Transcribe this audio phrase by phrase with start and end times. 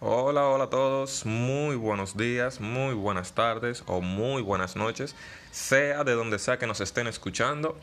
[0.00, 5.16] Hola, hola a todos, muy buenos días, muy buenas tardes o muy buenas noches,
[5.50, 7.76] sea de donde sea que nos estén escuchando,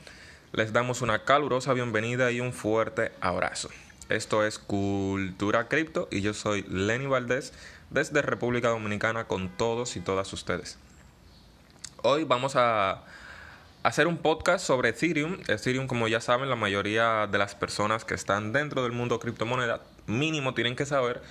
[0.54, 3.68] les damos una calurosa bienvenida y un fuerte abrazo.
[4.08, 7.52] Esto es Cultura Cripto y yo soy Lenny Valdés
[7.90, 10.78] desde República Dominicana con todos y todas ustedes.
[12.02, 13.04] Hoy vamos a
[13.84, 15.40] hacer un podcast sobre Ethereum.
[15.50, 19.82] Ethereum, como ya saben, la mayoría de las personas que están dentro del mundo criptomoneda
[20.08, 21.22] mínimo tienen que saber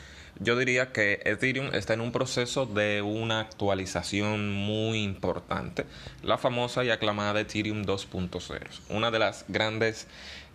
[0.40, 5.86] yo diría que Ethereum está en un proceso de una actualización muy importante,
[6.22, 8.60] la famosa y aclamada Ethereum 2.0.
[8.88, 10.08] Una de las grandes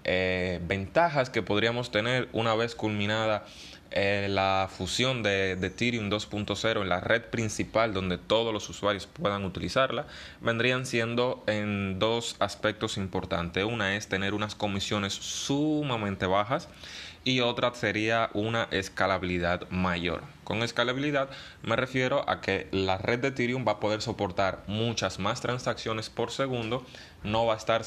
[0.03, 3.45] eh, ventajas que podríamos tener una vez culminada
[3.91, 9.07] eh, la fusión de, de Ethereum 2.0 en la red principal donde todos los usuarios
[9.07, 10.05] puedan utilizarla,
[10.41, 13.63] vendrían siendo en dos aspectos importantes.
[13.63, 16.69] Una es tener unas comisiones sumamente bajas
[17.23, 20.23] y otra sería una escalabilidad mayor.
[20.43, 21.29] Con escalabilidad
[21.63, 26.09] me refiero a que la red de Ethereum va a poder soportar muchas más transacciones
[26.09, 26.85] por segundo,
[27.23, 27.83] no va a estar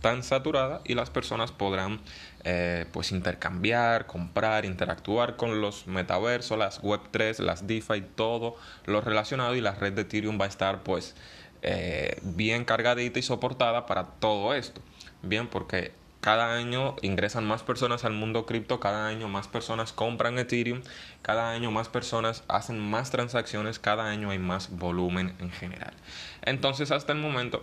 [0.00, 2.00] tan saturada y las personas podrán
[2.44, 9.56] eh, pues intercambiar, comprar, interactuar con los metaversos, las Web3, las DeFi, todo lo relacionado
[9.56, 11.14] y la red de Ethereum va a estar pues
[11.62, 14.82] eh, bien cargadita y soportada para todo esto.
[15.22, 15.92] Bien, porque
[16.24, 20.80] cada año ingresan más personas al mundo cripto, cada año más personas compran Ethereum,
[21.20, 25.92] cada año más personas hacen más transacciones, cada año hay más volumen en general.
[26.40, 27.62] Entonces, hasta el momento,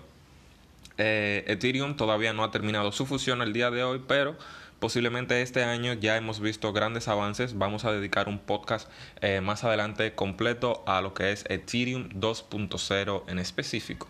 [1.00, 4.38] eh, Ethereum todavía no ha terminado su fusión el día de hoy, pero
[4.78, 7.58] posiblemente este año ya hemos visto grandes avances.
[7.58, 8.88] Vamos a dedicar un podcast
[9.22, 14.08] eh, más adelante completo a lo que es Ethereum 2.0 en específico.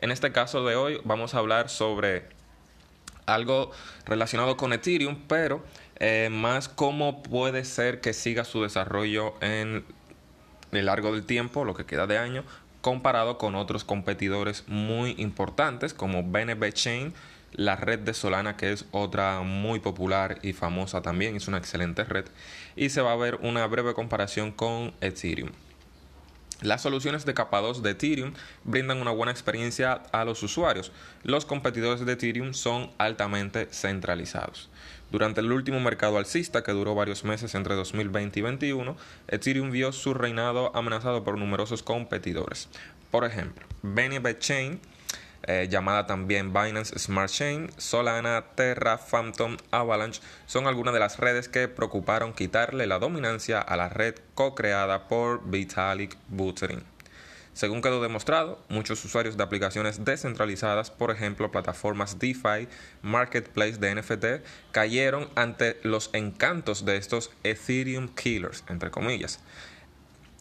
[0.00, 2.35] En este caso de hoy vamos a hablar sobre
[3.26, 3.70] algo
[4.06, 5.64] relacionado con Ethereum, pero
[5.98, 9.84] eh, más cómo puede ser que siga su desarrollo en
[10.72, 12.44] el largo del tiempo, lo que queda de año,
[12.80, 17.14] comparado con otros competidores muy importantes como BNB Chain,
[17.52, 22.04] la red de Solana, que es otra muy popular y famosa también, es una excelente
[22.04, 22.26] red,
[22.76, 25.50] y se va a ver una breve comparación con Ethereum.
[26.62, 28.32] Las soluciones de capa 2 de Ethereum
[28.64, 30.90] brindan una buena experiencia a los usuarios.
[31.22, 34.70] Los competidores de Ethereum son altamente centralizados.
[35.12, 38.96] Durante el último mercado alcista, que duró varios meses entre 2020 y 2021,
[39.28, 42.70] Ethereum vio su reinado amenazado por numerosos competidores.
[43.10, 44.80] Por ejemplo, BNB Chain
[45.46, 51.48] eh, llamada también Binance Smart Chain, Solana, Terra, Phantom, Avalanche, son algunas de las redes
[51.48, 56.82] que preocuparon quitarle la dominancia a la red co-creada por Vitalik Buterin.
[57.56, 62.68] Según quedó demostrado, muchos usuarios de aplicaciones descentralizadas, por ejemplo plataformas DeFi,
[63.00, 69.40] marketplace de NFT, cayeron ante los encantos de estos Ethereum killers, entre comillas.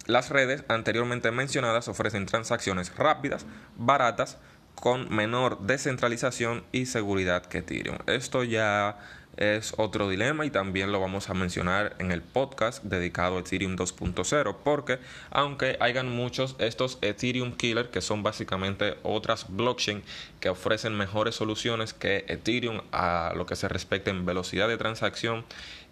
[0.07, 3.45] Las redes anteriormente mencionadas ofrecen transacciones rápidas,
[3.77, 4.37] baratas,
[4.75, 7.97] con menor descentralización y seguridad que Ethereum.
[8.07, 8.97] Esto ya
[9.37, 13.75] es otro dilema y también lo vamos a mencionar en el podcast dedicado a Ethereum
[13.75, 14.99] 2.0 porque
[15.29, 20.03] aunque hayan muchos estos Ethereum Killer que son básicamente otras blockchain
[20.39, 25.43] que ofrecen mejores soluciones que Ethereum a lo que se respecta en velocidad de transacción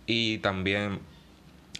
[0.05, 0.99] y también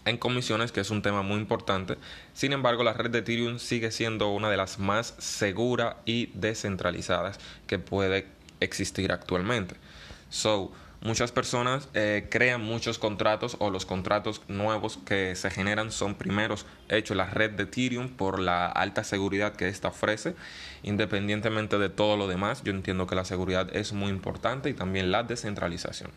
[0.06, 1.97] en comisiones, que es un tema muy importante.
[2.34, 7.40] Sin embargo, la red de Ethereum sigue siendo una de las más seguras y descentralizadas
[7.68, 8.28] que puede
[8.59, 9.75] existir actualmente.
[10.30, 10.72] So,
[11.02, 16.66] muchas personas eh, crean muchos contratos o los contratos nuevos que se generan son primeros
[16.90, 20.36] hechos la red de Ethereum por la alta seguridad que ésta ofrece.
[20.81, 25.12] Independientemente de todo lo demás, yo entiendo que la seguridad es muy importante y también
[25.12, 26.12] la descentralización.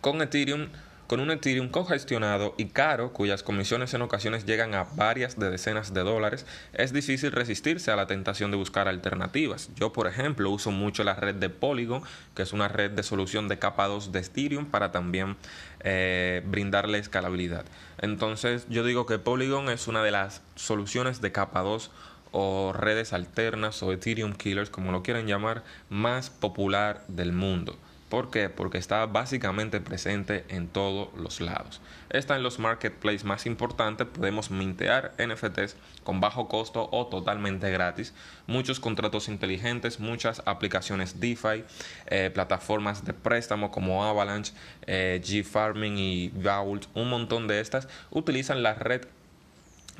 [0.00, 0.68] Con Ethereum
[1.12, 5.92] con un Ethereum congestionado y caro, cuyas comisiones en ocasiones llegan a varias de decenas
[5.92, 9.68] de dólares, es difícil resistirse a la tentación de buscar alternativas.
[9.76, 12.02] Yo, por ejemplo, uso mucho la red de Polygon,
[12.34, 15.36] que es una red de solución de capa 2 de Ethereum para también
[15.80, 17.66] eh, brindarle escalabilidad.
[17.98, 21.90] Entonces, yo digo que Polygon es una de las soluciones de capa 2
[22.30, 27.76] o redes alternas o Ethereum Killers, como lo quieran llamar, más popular del mundo.
[28.12, 28.50] ¿Por qué?
[28.50, 31.80] Porque está básicamente presente en todos los lados.
[32.10, 38.12] Está en los marketplaces más importantes, podemos mintear NFTs con bajo costo o totalmente gratis.
[38.46, 41.64] Muchos contratos inteligentes, muchas aplicaciones DeFi,
[42.08, 44.52] eh, plataformas de préstamo como Avalanche,
[44.86, 49.06] eh, G-Farming y Vault, un montón de estas utilizan la red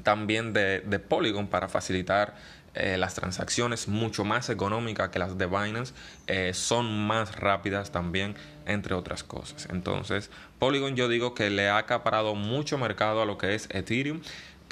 [0.02, 2.34] también de, Polygon para facilitar
[2.74, 5.92] eh, las transacciones mucho más económicas que las de Binance,
[6.26, 8.34] eh, son más rápidas también,
[8.64, 9.68] entre otras cosas.
[9.70, 14.22] Entonces, Polygon yo digo que le ha acaparado mucho mercado a lo que es Ethereum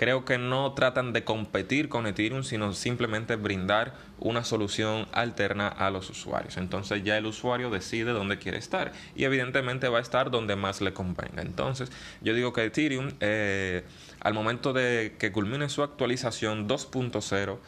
[0.01, 5.91] creo que no tratan de competir con Ethereum, sino simplemente brindar una solución alterna a
[5.91, 6.57] los usuarios.
[6.57, 10.81] Entonces ya el usuario decide dónde quiere estar y evidentemente va a estar donde más
[10.81, 11.43] le convenga.
[11.43, 11.93] Entonces
[12.23, 13.85] yo digo que Ethereum eh,
[14.21, 17.59] al momento de que culmine su actualización 2.0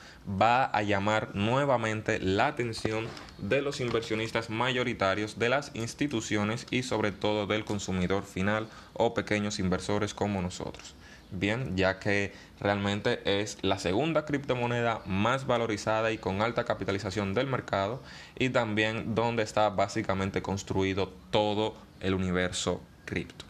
[0.40, 7.12] va a llamar nuevamente la atención de los inversionistas mayoritarios, de las instituciones y sobre
[7.12, 10.94] todo del consumidor final o pequeños inversores como nosotros
[11.32, 17.46] bien, ya que realmente es la segunda criptomoneda más valorizada y con alta capitalización del
[17.46, 18.02] mercado
[18.38, 23.44] y también donde está básicamente construido todo el universo cripto.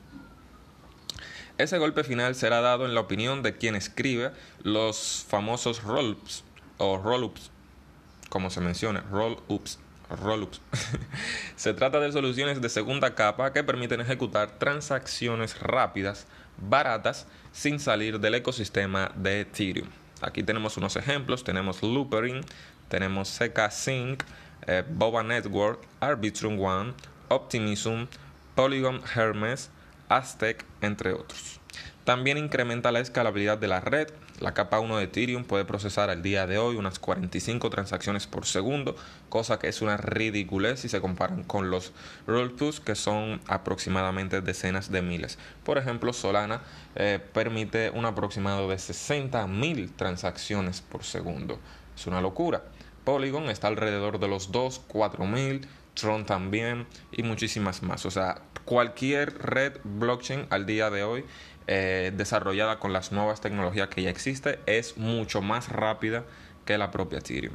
[1.59, 4.33] Ese golpe final será dado en la opinión de quien escribe
[4.63, 6.45] los famosos roll-ups
[6.79, 7.51] o roll-ups,
[8.31, 9.79] como se menciona, roll-ups
[10.17, 10.61] Rollups.
[11.57, 16.27] Se trata de soluciones de segunda capa que permiten ejecutar transacciones rápidas,
[16.59, 19.89] baratas, sin salir del ecosistema de Ethereum.
[20.21, 22.45] Aquí tenemos unos ejemplos, tenemos Loopering,
[22.89, 24.23] tenemos CK Sync,
[24.67, 26.95] eh, Boba Network, Arbitrum One,
[27.29, 28.05] Optimism,
[28.55, 29.71] Polygon Hermes,
[30.09, 31.62] Aztec, entre otros.
[32.05, 34.09] También incrementa la escalabilidad de la red.
[34.41, 38.45] La capa 1 de Ethereum puede procesar al día de hoy unas 45 transacciones por
[38.45, 38.97] segundo,
[39.29, 41.93] cosa que es una ridiculez si se comparan con los
[42.27, 45.39] Rollpush que son aproximadamente decenas de miles.
[45.63, 46.63] Por ejemplo, Solana
[46.97, 51.61] eh, permite un aproximado de 60.000 transacciones por segundo.
[51.97, 52.65] Es una locura.
[53.05, 55.67] Polygon está alrededor de los 2, 4.000.
[55.95, 58.07] Tron también y muchísimas más.
[58.07, 61.25] O sea, cualquier red blockchain al día de hoy
[61.67, 66.25] eh, desarrollada con las nuevas tecnologías que ya existe es mucho más rápida
[66.65, 67.55] que la propia Ethereum.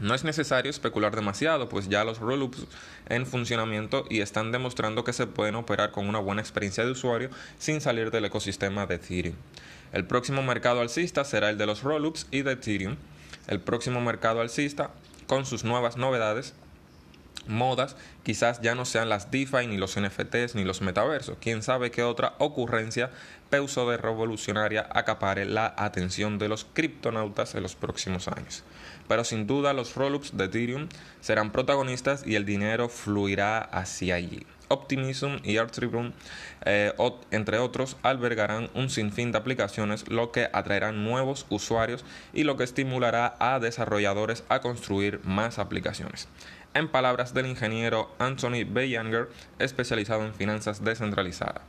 [0.00, 2.66] No es necesario especular demasiado, pues ya los rollups
[3.10, 7.28] en funcionamiento y están demostrando que se pueden operar con una buena experiencia de usuario
[7.58, 9.36] sin salir del ecosistema de Ethereum.
[9.92, 12.96] El próximo mercado alcista será el de los rollups y de Ethereum.
[13.46, 14.90] El próximo mercado alcista,
[15.26, 16.54] con sus nuevas novedades,
[17.46, 21.36] modas quizás ya no sean las DeFi ni los NFTs ni los metaversos.
[21.40, 23.10] Quién sabe qué otra ocurrencia
[23.50, 28.62] peuso de revolucionaria acapare la atención de los criptonautas en los próximos años.
[29.08, 30.88] Pero sin duda los rollups de Ethereum
[31.20, 34.46] serán protagonistas y el dinero fluirá hacia allí.
[34.68, 36.12] Optimism y Artribune,
[36.64, 36.92] eh,
[37.32, 42.62] entre otros, albergarán un sinfín de aplicaciones, lo que atraerá nuevos usuarios y lo que
[42.62, 46.28] estimulará a desarrolladores a construir más aplicaciones
[46.74, 49.28] en palabras del ingeniero Anthony Younger,
[49.58, 51.62] especializado en finanzas descentralizadas.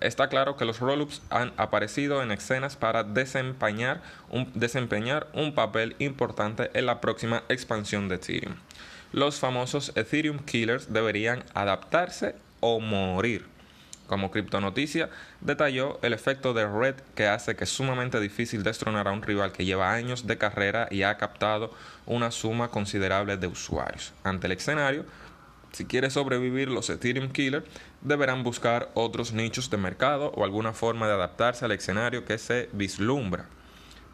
[0.00, 4.00] Está claro que los rollups han aparecido en escenas para desempeñar
[4.30, 8.56] un, desempeñar un papel importante en la próxima expansión de Ethereum.
[9.12, 13.57] Los famosos Ethereum Killers deberían adaptarse o morir.
[14.08, 15.10] Como criptonoticia,
[15.42, 19.52] detalló el efecto de Red que hace que es sumamente difícil destronar a un rival
[19.52, 21.74] que lleva años de carrera y ha captado
[22.06, 24.14] una suma considerable de usuarios.
[24.24, 25.04] Ante el escenario,
[25.72, 27.66] si quiere sobrevivir los Ethereum Killer,
[28.00, 32.70] deberán buscar otros nichos de mercado o alguna forma de adaptarse al escenario que se
[32.72, 33.44] vislumbra.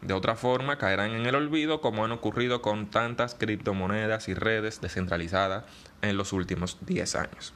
[0.01, 4.81] De otra forma, caerán en el olvido como han ocurrido con tantas criptomonedas y redes
[4.81, 5.63] descentralizadas
[6.01, 7.53] en los últimos 10 años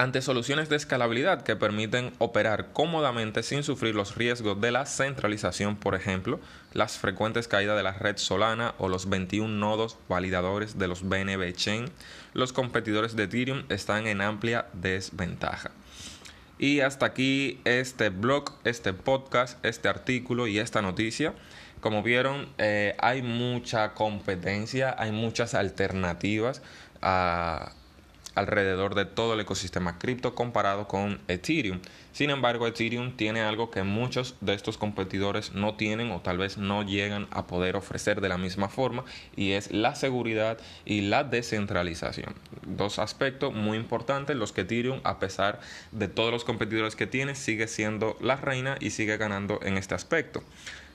[0.00, 5.76] ante soluciones de escalabilidad que permiten operar cómodamente sin sufrir los riesgos de la centralización,
[5.76, 6.40] por ejemplo,
[6.72, 11.52] las frecuentes caídas de la red Solana o los 21 nodos validadores de los BNB
[11.52, 11.84] Chain,
[12.32, 15.70] los competidores de Ethereum están en amplia desventaja.
[16.58, 21.34] Y hasta aquí este blog, este podcast, este artículo y esta noticia.
[21.82, 26.62] Como vieron, eh, hay mucha competencia, hay muchas alternativas
[27.02, 27.72] a
[28.34, 31.80] alrededor de todo el ecosistema cripto comparado con Ethereum.
[32.12, 36.58] Sin embargo, Ethereum tiene algo que muchos de estos competidores no tienen o tal vez
[36.58, 39.04] no llegan a poder ofrecer de la misma forma
[39.36, 42.34] y es la seguridad y la descentralización.
[42.66, 45.60] Dos aspectos muy importantes los que Ethereum, a pesar
[45.92, 49.94] de todos los competidores que tiene, sigue siendo la reina y sigue ganando en este
[49.94, 50.42] aspecto.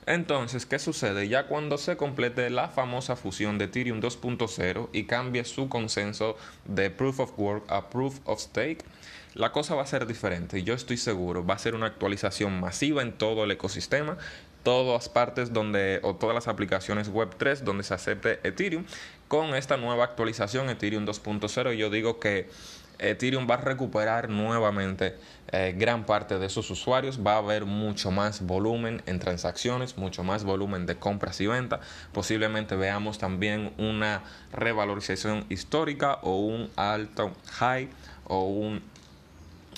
[0.06, 1.26] Entonces, ¿qué sucede?
[1.28, 6.90] Ya cuando se complete la famosa fusión de Ethereum 2.0 y cambie su consenso de
[6.90, 8.84] Proof of Work a Proof of Stake,
[9.34, 10.62] la cosa va a ser diferente.
[10.62, 14.16] Yo estoy seguro, va a ser una actualización masiva en todo el ecosistema,
[14.62, 18.84] todas partes donde, o todas las aplicaciones web 3 donde se acepte Ethereum.
[19.26, 22.48] Con esta nueva actualización Ethereum 2.0, yo digo que
[22.98, 25.16] Ethereum va a recuperar nuevamente
[25.52, 30.24] eh, gran parte de sus usuarios, va a haber mucho más volumen en transacciones, mucho
[30.24, 31.80] más volumen de compras y ventas,
[32.12, 34.22] posiblemente veamos también una
[34.52, 37.88] revalorización histórica o un alto high
[38.24, 38.82] o un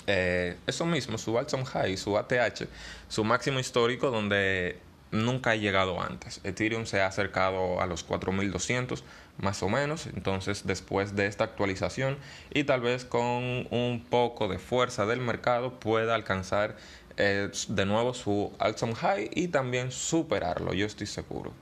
[0.06, 2.66] eh, eso mismo, su all high, su ATH,
[3.08, 4.78] su máximo histórico donde
[5.10, 6.40] nunca ha llegado antes.
[6.44, 9.04] Ethereum se ha acercado a los 4200
[9.38, 12.18] más o menos, entonces después de esta actualización
[12.52, 16.76] y tal vez con un poco de fuerza del mercado pueda alcanzar
[17.16, 21.52] eh, de nuevo su all high y también superarlo, yo estoy seguro.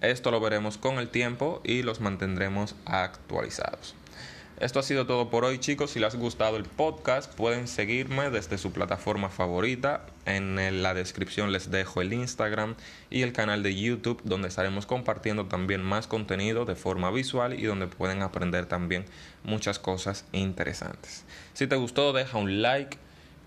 [0.00, 3.94] Esto lo veremos con el tiempo y los mantendremos actualizados.
[4.60, 5.92] Esto ha sido todo por hoy chicos.
[5.92, 10.04] Si les ha gustado el podcast pueden seguirme desde su plataforma favorita.
[10.26, 12.74] En la descripción les dejo el Instagram
[13.08, 17.62] y el canal de YouTube donde estaremos compartiendo también más contenido de forma visual y
[17.62, 19.06] donde pueden aprender también
[19.44, 21.24] muchas cosas interesantes.
[21.54, 22.98] Si te gustó deja un like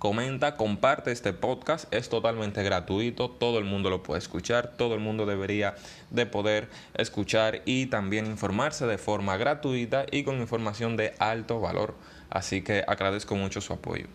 [0.03, 4.99] comenta, comparte este podcast, es totalmente gratuito, todo el mundo lo puede escuchar, todo el
[4.99, 5.75] mundo debería
[6.09, 11.95] de poder escuchar y también informarse de forma gratuita y con información de alto valor.
[12.29, 14.07] Así que agradezco mucho su apoyo.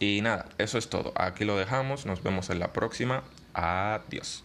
[0.00, 1.12] Y nada, eso es todo.
[1.14, 3.22] Aquí lo dejamos, nos vemos en la próxima.
[3.52, 4.42] Adiós.